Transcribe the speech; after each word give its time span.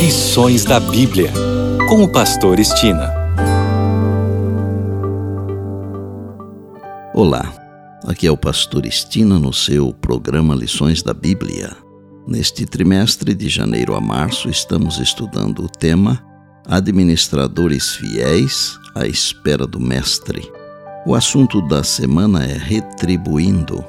Lições 0.00 0.64
da 0.64 0.80
Bíblia, 0.80 1.30
com 1.86 2.02
o 2.02 2.08
Pastor 2.10 2.58
Estina. 2.58 3.12
Olá, 7.12 7.52
aqui 8.06 8.26
é 8.26 8.30
o 8.30 8.36
Pastor 8.36 8.86
Estina 8.86 9.38
no 9.38 9.52
seu 9.52 9.92
programa 9.92 10.54
Lições 10.54 11.02
da 11.02 11.12
Bíblia. 11.12 11.76
Neste 12.26 12.64
trimestre 12.64 13.34
de 13.34 13.50
janeiro 13.50 13.94
a 13.94 14.00
março, 14.00 14.48
estamos 14.48 14.98
estudando 14.98 15.66
o 15.66 15.68
tema 15.68 16.18
Administradores 16.66 17.90
Fiéis 17.96 18.78
à 18.94 19.06
Espera 19.06 19.66
do 19.66 19.78
Mestre. 19.78 20.50
O 21.04 21.14
assunto 21.14 21.60
da 21.68 21.84
semana 21.84 22.42
é 22.42 22.56
Retribuindo 22.56 23.84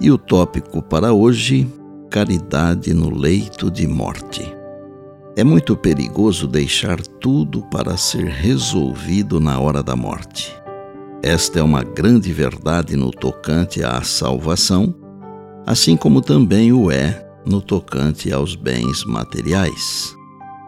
e 0.00 0.08
o 0.08 0.16
tópico 0.16 0.80
para 0.80 1.12
hoje, 1.12 1.68
Caridade 2.08 2.94
no 2.94 3.12
Leito 3.12 3.68
de 3.68 3.88
Morte. 3.88 4.57
É 5.38 5.44
muito 5.44 5.76
perigoso 5.76 6.48
deixar 6.48 7.00
tudo 7.00 7.62
para 7.70 7.96
ser 7.96 8.24
resolvido 8.24 9.38
na 9.38 9.60
hora 9.60 9.84
da 9.84 9.94
morte. 9.94 10.52
Esta 11.22 11.60
é 11.60 11.62
uma 11.62 11.84
grande 11.84 12.32
verdade 12.32 12.96
no 12.96 13.12
tocante 13.12 13.84
à 13.84 14.02
salvação, 14.02 14.92
assim 15.64 15.96
como 15.96 16.20
também 16.20 16.72
o 16.72 16.90
é 16.90 17.24
no 17.46 17.60
tocante 17.60 18.32
aos 18.32 18.56
bens 18.56 19.04
materiais. 19.04 20.12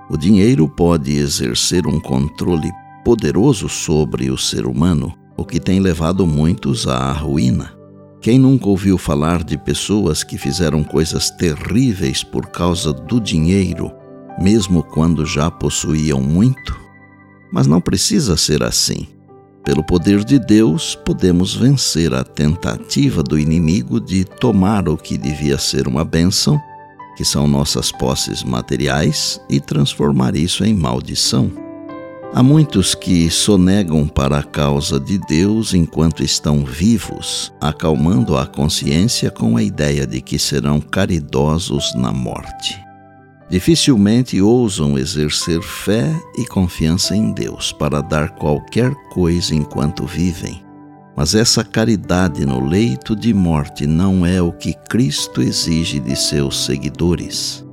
O 0.09 0.17
dinheiro 0.17 0.69
pode 0.69 1.17
exercer 1.17 1.85
um 1.85 1.99
controle 1.99 2.71
poderoso 3.05 3.69
sobre 3.69 4.31
o 4.31 4.39
ser 4.39 4.67
humano, 4.67 5.13
o 5.37 5.45
que 5.45 5.59
tem 5.59 5.81
levado 5.81 6.25
muitos 6.25 6.87
à 6.87 7.11
ruína. 7.11 7.75
Quem 8.21 8.39
nunca 8.39 8.69
ouviu 8.69 8.97
falar 8.97 9.43
de 9.43 9.59
pessoas 9.59 10.23
que 10.23 10.39
fizeram 10.39 10.85
coisas 10.85 11.29
terríveis 11.29 12.23
por 12.23 12.47
causa 12.51 12.93
do 12.93 13.21
dinheiro 13.21 13.99
mesmo 14.39 14.83
quando 14.83 15.27
já 15.27 15.51
possuíam 15.51 16.21
muito? 16.21 16.79
Mas 17.53 17.67
não 17.67 17.81
precisa 17.81 18.37
ser 18.37 18.63
assim. 18.63 19.07
Pelo 19.65 19.85
poder 19.85 20.25
de 20.25 20.39
Deus, 20.39 20.99
podemos 21.05 21.55
vencer 21.55 22.15
a 22.15 22.25
tentativa 22.25 23.23
do 23.23 23.39
inimigo 23.39 24.01
de 24.01 24.25
tomar 24.25 24.89
o 24.89 24.97
que 24.97 25.19
devia 25.19 25.59
ser 25.59 25.87
uma 25.87 26.05
bênção, 26.05 26.59
que 27.17 27.25
são 27.25 27.47
nossas 27.47 27.93
posses 27.93 28.43
materiais, 28.43 29.41
e 29.51 29.61
transformar 29.61 30.35
isso 30.35 30.65
em 30.65 30.75
maldição. 30.75 31.53
Há 32.33 32.43
muitos 32.43 32.95
que 32.95 33.29
sonegam 33.29 34.07
para 34.07 34.39
a 34.39 34.43
causa 34.43 34.99
de 34.99 35.19
Deus 35.19 35.75
enquanto 35.75 36.23
estão 36.23 36.65
vivos, 36.65 37.53
acalmando 37.61 38.37
a 38.37 38.47
consciência 38.47 39.31
com 39.31 39.57
a 39.57 39.63
ideia 39.63 40.07
de 40.07 40.21
que 40.21 40.39
serão 40.39 40.81
caridosos 40.81 41.93
na 41.95 42.13
morte 42.13 42.90
dificilmente 43.51 44.41
ousam 44.41 44.97
exercer 44.97 45.61
fé 45.61 46.15
e 46.39 46.47
confiança 46.47 47.17
em 47.17 47.33
Deus 47.33 47.73
para 47.73 48.01
dar 48.01 48.31
qualquer 48.37 48.95
coisa 49.11 49.55
enquanto 49.55 50.07
vivem. 50.07 50.65
Mas 51.17 51.35
essa 51.35 51.65
caridade 51.65 52.47
no 52.47 52.65
leito 52.65 53.17
de 53.17 53.35
morte 53.35 53.87
não 53.87 54.25
é 54.25 54.41
o 54.41 54.53
que 54.53 54.73
Cristo 54.89 55.43
exige 55.43 55.99
de 55.99 56.15
seus 56.15 56.65
seguidores. 56.65 57.67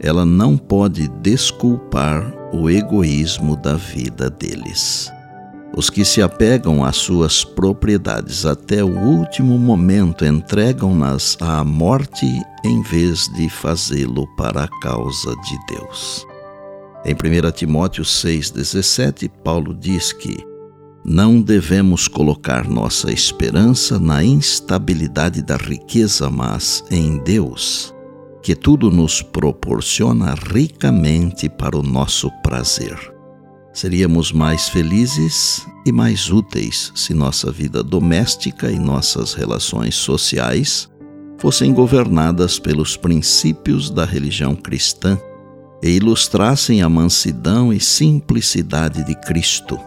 Ela 0.00 0.26
não 0.26 0.58
pode 0.58 1.06
desculpar 1.06 2.34
o 2.52 2.68
egoísmo 2.68 3.56
da 3.56 3.76
vida 3.76 4.28
deles. 4.28 5.10
Os 5.74 5.88
que 5.88 6.04
se 6.04 6.20
apegam 6.20 6.84
às 6.84 6.96
suas 6.96 7.44
propriedades 7.44 8.44
até 8.44 8.84
o 8.84 8.98
último 8.98 9.58
momento 9.58 10.24
entregam-nas 10.24 11.36
à 11.40 11.64
morte 11.64 12.26
em 12.62 12.82
vez 12.82 13.26
de 13.28 13.48
fazê-lo 13.48 14.26
para 14.36 14.64
a 14.64 14.80
causa 14.80 15.34
de 15.36 15.74
Deus. 15.74 16.26
Em 17.04 17.14
1 17.14 17.50
Timóteo 17.52 18.04
6,17, 18.04 19.30
Paulo 19.42 19.74
diz 19.74 20.12
que 20.12 20.36
não 21.04 21.40
devemos 21.40 22.06
colocar 22.06 22.68
nossa 22.68 23.10
esperança 23.10 23.98
na 23.98 24.22
instabilidade 24.22 25.42
da 25.42 25.56
riqueza, 25.56 26.30
mas 26.30 26.84
em 26.90 27.18
Deus, 27.24 27.92
que 28.40 28.54
tudo 28.54 28.88
nos 28.88 29.20
proporciona 29.20 30.34
ricamente 30.34 31.48
para 31.48 31.76
o 31.76 31.82
nosso 31.82 32.30
prazer. 32.42 33.11
Seríamos 33.72 34.32
mais 34.32 34.68
felizes 34.68 35.66
e 35.86 35.90
mais 35.90 36.30
úteis 36.30 36.92
se 36.94 37.14
nossa 37.14 37.50
vida 37.50 37.82
doméstica 37.82 38.70
e 38.70 38.78
nossas 38.78 39.32
relações 39.32 39.94
sociais 39.94 40.90
fossem 41.38 41.72
governadas 41.72 42.58
pelos 42.58 42.96
princípios 42.96 43.88
da 43.90 44.04
religião 44.04 44.54
cristã 44.54 45.18
e 45.82 45.88
ilustrassem 45.88 46.82
a 46.82 46.88
mansidão 46.88 47.72
e 47.72 47.80
simplicidade 47.80 49.04
de 49.04 49.14
Cristo. 49.14 49.78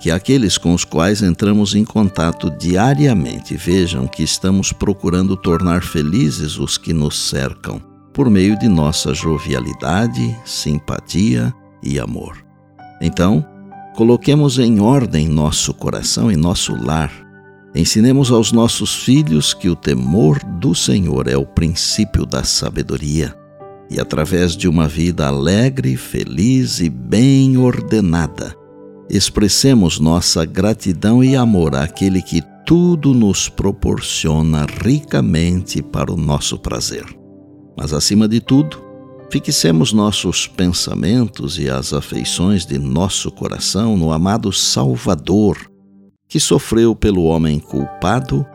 Que 0.00 0.10
aqueles 0.10 0.58
com 0.58 0.74
os 0.74 0.84
quais 0.84 1.22
entramos 1.22 1.74
em 1.74 1.84
contato 1.84 2.50
diariamente 2.50 3.56
vejam 3.56 4.06
que 4.06 4.22
estamos 4.22 4.70
procurando 4.70 5.34
tornar 5.34 5.82
felizes 5.82 6.58
os 6.58 6.76
que 6.76 6.92
nos 6.92 7.28
cercam, 7.28 7.80
por 8.12 8.28
meio 8.28 8.56
de 8.58 8.68
nossa 8.68 9.14
jovialidade, 9.14 10.36
simpatia 10.44 11.52
e 11.82 11.98
amor. 11.98 12.43
Então, 13.00 13.44
coloquemos 13.94 14.58
em 14.58 14.80
ordem 14.80 15.28
nosso 15.28 15.72
coração 15.74 16.30
e 16.30 16.36
nosso 16.36 16.74
lar. 16.74 17.12
Ensinemos 17.74 18.30
aos 18.30 18.52
nossos 18.52 18.94
filhos 18.94 19.52
que 19.52 19.68
o 19.68 19.74
temor 19.74 20.38
do 20.60 20.74
Senhor 20.74 21.26
é 21.28 21.36
o 21.36 21.44
princípio 21.44 22.24
da 22.24 22.44
sabedoria. 22.44 23.34
E 23.90 24.00
através 24.00 24.56
de 24.56 24.68
uma 24.68 24.88
vida 24.88 25.26
alegre, 25.26 25.96
feliz 25.96 26.80
e 26.80 26.88
bem 26.88 27.56
ordenada, 27.56 28.54
expressemos 29.10 29.98
nossa 29.98 30.44
gratidão 30.44 31.22
e 31.22 31.36
amor 31.36 31.74
àquele 31.74 32.22
que 32.22 32.42
tudo 32.64 33.12
nos 33.12 33.48
proporciona 33.48 34.66
ricamente 34.82 35.82
para 35.82 36.12
o 36.12 36.16
nosso 36.16 36.58
prazer. 36.58 37.04
Mas, 37.76 37.92
acima 37.92 38.26
de 38.26 38.40
tudo, 38.40 38.80
Fixemos 39.30 39.92
nossos 39.92 40.46
pensamentos 40.46 41.58
e 41.58 41.68
as 41.68 41.92
afeições 41.92 42.64
de 42.64 42.78
nosso 42.78 43.30
coração 43.32 43.96
no 43.96 44.12
amado 44.12 44.52
Salvador, 44.52 45.58
que 46.28 46.38
sofreu 46.38 46.94
pelo 46.94 47.24
homem 47.24 47.58
culpado, 47.58 48.46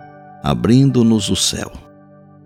abrindo-nos 0.41 1.30
o 1.30 1.35
céu. 1.35 1.72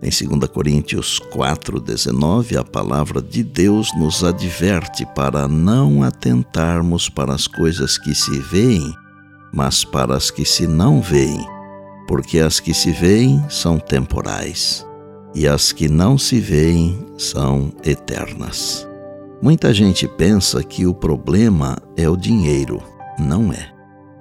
Em 0.02 0.10
2 0.10 0.50
Coríntios 0.50 1.20
4,19, 1.32 2.58
a 2.58 2.64
palavra 2.64 3.22
de 3.22 3.42
Deus 3.42 3.88
nos 3.96 4.24
adverte 4.24 5.06
para 5.14 5.46
não 5.46 6.02
atentarmos 6.02 7.08
para 7.08 7.32
as 7.32 7.46
coisas 7.46 7.96
que 7.96 8.14
se 8.14 8.38
veem, 8.40 8.92
mas 9.52 9.84
para 9.84 10.16
as 10.16 10.30
que 10.30 10.44
se 10.44 10.66
não 10.66 11.00
veem, 11.00 11.46
porque 12.08 12.40
as 12.40 12.58
que 12.58 12.74
se 12.74 12.90
veem 12.90 13.44
são 13.48 13.78
temporais 13.78 14.84
e 15.34 15.48
as 15.48 15.72
que 15.72 15.88
não 15.88 16.16
se 16.16 16.38
veem 16.38 16.96
são 17.18 17.72
eternas. 17.84 18.86
Muita 19.42 19.74
gente 19.74 20.06
pensa 20.06 20.62
que 20.62 20.86
o 20.86 20.94
problema 20.94 21.76
é 21.96 22.08
o 22.08 22.16
dinheiro. 22.16 22.80
Não 23.18 23.52
é. 23.52 23.72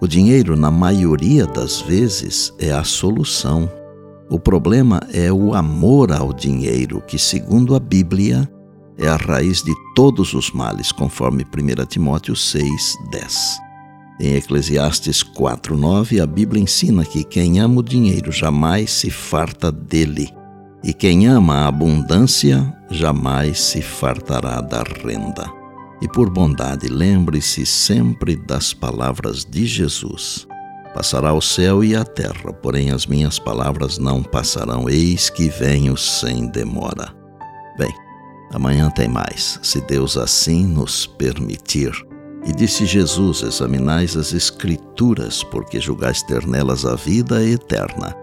O 0.02 0.08
dinheiro, 0.08 0.58
na 0.58 0.72
maioria 0.72 1.46
das 1.46 1.82
vezes, 1.82 2.52
é 2.60 2.72
a 2.72 2.84
solução. 2.84 3.70
O 4.30 4.40
problema 4.40 5.00
é 5.14 5.32
o 5.32 5.54
amor 5.54 6.12
ao 6.12 6.34
dinheiro, 6.34 7.02
que, 7.08 7.18
segundo 7.18 7.76
a 7.76 7.80
Bíblia, 7.80 8.50
é 8.98 9.08
a 9.08 9.16
raiz 9.16 9.62
de 9.64 9.74
todos 9.96 10.34
os 10.34 10.52
males, 10.52 10.92
conforme 10.92 11.46
1 11.46 11.86
Timóteo 11.86 12.36
6, 12.36 12.98
10. 13.12 13.60
Em 14.20 14.36
Eclesiastes 14.36 15.24
4:9, 15.24 16.20
a 16.20 16.26
Bíblia 16.26 16.62
ensina 16.62 17.06
que 17.06 17.24
quem 17.24 17.60
ama 17.60 17.80
o 17.80 17.84
dinheiro 17.84 18.32
jamais 18.32 18.92
se 18.92 19.10
farta 19.10 19.72
dele 19.72 20.30
e 20.84 20.94
quem 20.94 21.28
ama 21.28 21.60
a 21.60 21.68
abundância 21.68 22.76
jamais 22.90 23.60
se 23.60 23.82
fartará 23.82 24.60
da 24.60 24.84
renda. 24.84 25.50
E 26.02 26.08
por 26.10 26.30
bondade, 26.30 26.90
lembre-se 26.90 27.66
sempre 27.66 28.36
das 28.36 28.74
palavras 28.74 29.46
de 29.46 29.66
Jesus. 29.66 30.46
Passará 30.94 31.34
o 31.34 31.42
céu 31.42 31.84
e 31.84 31.96
a 31.96 32.04
terra, 32.04 32.52
porém 32.52 32.92
as 32.92 33.08
minhas 33.08 33.40
palavras 33.40 33.98
não 33.98 34.22
passarão, 34.22 34.90
eis 34.90 35.30
que 35.30 35.48
venho 35.48 35.96
sem 35.96 36.48
demora. 36.48 37.16
Bem, 37.78 37.92
amanhã 38.52 38.90
tem 38.90 39.08
mais, 39.08 39.60
se 39.64 39.80
Deus 39.82 40.18
assim 40.18 40.68
nos 40.68 41.08
permitir. 41.08 41.94
E 42.46 42.52
disse 42.52 42.86
Jesus: 42.86 43.42
Examinais 43.42 44.18
as 44.18 44.34
Escrituras, 44.34 45.42
porque 45.44 45.80
julgais 45.80 46.22
ter 46.24 46.46
nelas 46.46 46.86
a 46.86 46.96
vida 46.96 47.42
eterna 47.42 48.23